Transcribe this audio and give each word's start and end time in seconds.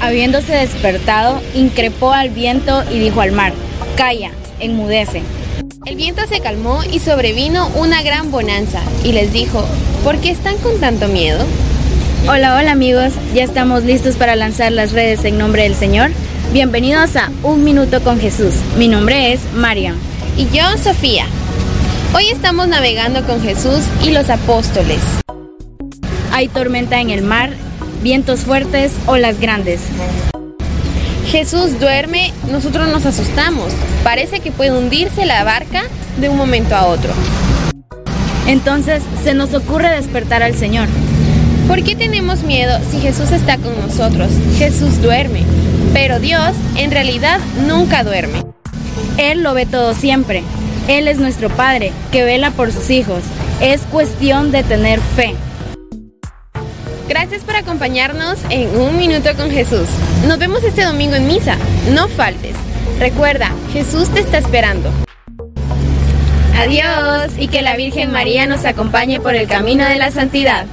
habiéndose 0.00 0.52
despertado, 0.52 1.40
increpó 1.54 2.12
al 2.12 2.30
viento 2.30 2.82
y 2.90 2.98
dijo 2.98 3.20
al 3.20 3.32
mar, 3.32 3.52
Calla, 3.96 4.32
enmudece. 4.60 5.22
El 5.86 5.96
viento 5.96 6.22
se 6.28 6.40
calmó 6.40 6.80
y 6.84 6.98
sobrevino 6.98 7.68
una 7.76 8.02
gran 8.02 8.30
bonanza, 8.30 8.80
y 9.04 9.12
les 9.12 9.32
dijo, 9.32 9.64
¿por 10.04 10.18
qué 10.18 10.30
están 10.30 10.56
con 10.58 10.80
tanto 10.80 11.08
miedo? 11.08 11.44
Hola, 12.28 12.56
hola 12.56 12.72
amigos, 12.72 13.12
ya 13.34 13.44
estamos 13.44 13.84
listos 13.84 14.16
para 14.16 14.36
lanzar 14.36 14.72
las 14.72 14.92
redes 14.92 15.24
en 15.24 15.38
nombre 15.38 15.64
del 15.64 15.74
Señor. 15.74 16.10
Bienvenidos 16.52 17.16
a 17.16 17.30
Un 17.42 17.64
Minuto 17.64 18.02
con 18.02 18.18
Jesús. 18.18 18.54
Mi 18.76 18.88
nombre 18.88 19.32
es 19.32 19.40
Mariam. 19.54 19.96
Y 20.36 20.46
yo, 20.56 20.64
Sofía. 20.82 21.26
Hoy 22.14 22.28
estamos 22.28 22.68
navegando 22.68 23.24
con 23.24 23.40
Jesús 23.40 23.84
y 24.04 24.10
los 24.10 24.28
apóstoles. 24.28 25.00
Hay 26.32 26.48
tormenta 26.48 27.00
en 27.00 27.10
el 27.10 27.22
mar, 27.22 27.50
vientos 28.02 28.40
fuertes, 28.40 28.92
olas 29.06 29.40
grandes. 29.40 29.80
Jesús 31.26 31.78
duerme, 31.80 32.32
nosotros 32.50 32.88
nos 32.88 33.06
asustamos. 33.06 33.72
Parece 34.04 34.40
que 34.40 34.52
puede 34.52 34.72
hundirse 34.72 35.24
la 35.24 35.44
barca 35.44 35.84
de 36.18 36.28
un 36.28 36.36
momento 36.36 36.74
a 36.74 36.86
otro. 36.86 37.12
Entonces 38.46 39.02
se 39.22 39.34
nos 39.34 39.54
ocurre 39.54 39.88
despertar 39.88 40.42
al 40.42 40.56
Señor. 40.56 40.88
¿Por 41.68 41.82
qué 41.84 41.94
tenemos 41.94 42.42
miedo 42.42 42.78
si 42.90 43.00
Jesús 43.00 43.30
está 43.30 43.56
con 43.56 43.80
nosotros? 43.80 44.30
Jesús 44.58 45.00
duerme, 45.00 45.44
pero 45.94 46.18
Dios 46.18 46.50
en 46.76 46.90
realidad 46.90 47.38
nunca 47.66 48.02
duerme. 48.02 48.42
Él 49.16 49.42
lo 49.42 49.54
ve 49.54 49.64
todo 49.64 49.94
siempre. 49.94 50.42
Él 50.88 51.06
es 51.06 51.18
nuestro 51.18 51.48
Padre, 51.48 51.92
que 52.10 52.24
vela 52.24 52.50
por 52.50 52.72
sus 52.72 52.90
hijos. 52.90 53.22
Es 53.60 53.82
cuestión 53.82 54.50
de 54.50 54.64
tener 54.64 55.00
fe. 55.00 55.34
Gracias 57.12 57.44
por 57.44 57.56
acompañarnos 57.56 58.38
en 58.48 58.74
Un 58.74 58.96
Minuto 58.96 59.36
con 59.36 59.50
Jesús. 59.50 59.86
Nos 60.26 60.38
vemos 60.38 60.64
este 60.64 60.82
domingo 60.82 61.14
en 61.14 61.26
misa. 61.26 61.58
No 61.90 62.08
faltes. 62.08 62.56
Recuerda, 62.98 63.50
Jesús 63.70 64.08
te 64.08 64.20
está 64.20 64.38
esperando. 64.38 64.90
Adiós 66.56 67.32
y 67.36 67.48
que 67.48 67.60
la 67.60 67.76
Virgen 67.76 68.12
María 68.12 68.46
nos 68.46 68.64
acompañe 68.64 69.20
por 69.20 69.34
el 69.34 69.46
camino 69.46 69.84
de 69.84 69.96
la 69.96 70.10
santidad. 70.10 70.64